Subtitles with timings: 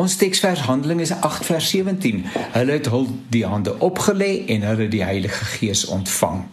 [0.00, 2.22] Ons teksvers Handelinge 8 vers 17.
[2.52, 6.46] Hulle het hul die hande opgelê en hulle die Heilige Gees ontvang.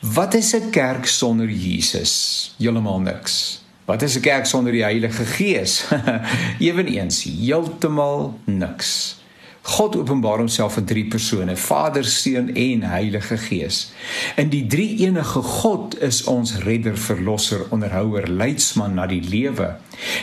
[0.00, 2.54] Wat is 'n kerk sonder Jesus?
[2.58, 3.60] Heeltemal niks.
[3.84, 5.84] Wat is 'n kerk sonder die Heilige Gees?
[6.68, 9.20] Eweneens heeltemal niks.
[9.66, 13.90] God openbaar homself in drie persone: Vader, Seun en Heilige Gees.
[14.36, 19.72] In die drie enige God is ons redder, verlosser, onderhouer, leidsman na die lewe.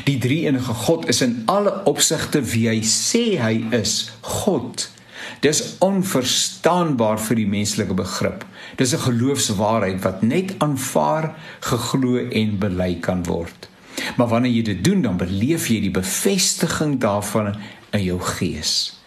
[0.07, 4.87] Die drie enige God is in alle opsigte wie hy sê hy is, God.
[5.43, 8.47] Dis onverstaanbaar vir die menslike begrip.
[8.79, 13.67] Dis 'n geloofswaarheid wat net aanvaar, geglo en bely kan word.
[14.17, 17.55] Maar wanneer jy dit doen, dan beleef jy die bevestiging daarvan
[17.91, 19.02] in jou gees.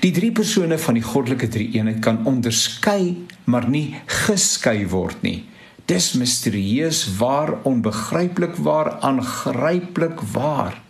[0.00, 5.44] Die drie persone van die goddelike drie-eenheid kan onderskei, maar nie geskei word nie.
[5.86, 10.80] Dis misterieus, waar onbegryplik, waar aangryplik waar.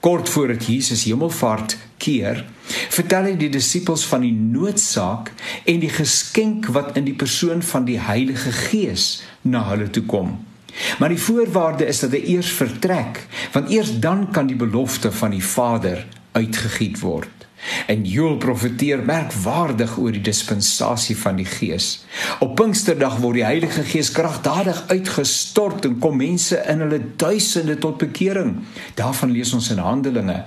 [0.00, 2.44] Kort voordat Jesus hemelvaart keer,
[2.90, 5.30] vertel hy die disippels van die noodsaak
[5.68, 10.36] en die geskenk wat in die persoon van die Heilige Gees na hulle toe kom.
[10.98, 15.34] Maar die voorwaarde is dat hy eers vertrek, want eers dan kan die belofte van
[15.34, 16.06] die Vader
[16.36, 17.39] uitgegiet word.
[17.86, 22.04] En Joel profeteer merkwaardig oor die dispensasie van die Gees.
[22.40, 27.98] Op Pinksterdag word die Heilige Gees kragtadig uitgestort en kom mense in hulle duisende tot
[27.98, 28.56] bekering.
[28.94, 30.44] Daarvan lees ons in Handelinge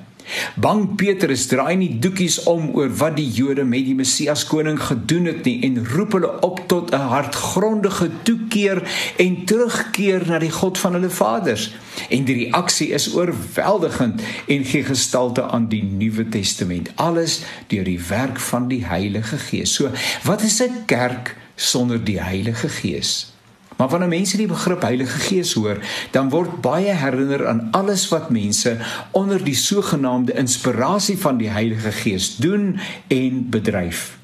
[0.56, 5.26] Bang Petrus draai nie doekies om oor wat die Jode met die Messias koning gedoen
[5.32, 8.84] het nie en roep hulle op tot 'n hartgrondige toekeer
[9.18, 11.74] en terugkeer na die God van hulle vaders.
[12.10, 16.92] En die reaksie is oorweldigend en gee gestalte aan die Nuwe Testament.
[16.96, 19.74] Alles deur die werk van die Heilige Gees.
[19.74, 19.90] So,
[20.24, 23.33] wat is 'n kerk sonder die Heilige Gees?
[23.78, 25.80] Maar wanneer mense die begrip Heilige Gees hoor,
[26.12, 28.78] dan word baie herinner aan alles wat mense
[29.12, 34.18] onder die sogenaamde inspirasie van die Heilige Gees doen en bedryf.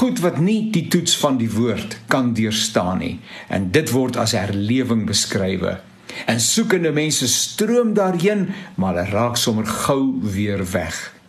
[0.00, 3.20] Goed wat nie die toets van die woord kan deurstaan nie.
[3.48, 5.78] En dit word as herlewing beskrywe.
[6.26, 11.19] En soekende mense stroom daarheen, maar hulle raak sommer gou weer weg.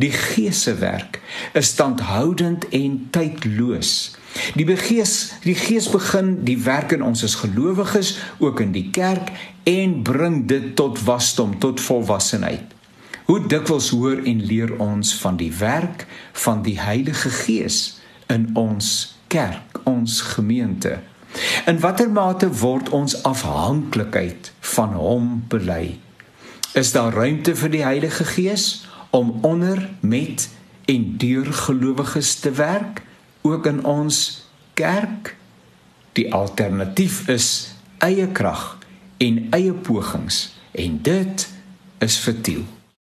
[0.00, 1.20] Die Gees se werk
[1.52, 4.16] is standhoudend en tydloos.
[4.56, 9.28] Die Gees, die Gees begin die werk in ons as gelowiges, ook in die kerk
[9.68, 12.72] en bring dit tot wasdom, tot volwassenheid.
[13.28, 18.00] Hoe dikwels hoor en leer ons van die werk van die Heilige Gees
[18.32, 20.96] in ons kerk, ons gemeente?
[21.68, 25.98] In watter mate word ons afhanklikheid van hom bely?
[26.72, 28.70] Is daar ruimte vir die Heilige Gees
[29.10, 30.50] om onder met
[30.84, 33.02] en deur gelowiges te werk?
[33.42, 35.36] ook in ons kerk
[36.12, 38.78] die alternatief is eie krag
[39.16, 41.46] en eie pogings en dit
[42.04, 42.64] is vertiel